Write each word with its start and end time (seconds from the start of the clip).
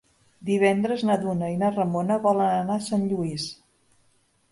Divendres 0.49 1.03
na 1.09 1.17
Duna 1.25 1.49
i 1.55 1.59
na 1.63 1.69
Ramona 1.75 2.17
volen 2.23 2.49
anar 2.63 2.79
a 2.81 2.85
Sant 2.87 3.05
Lluís. 3.13 3.47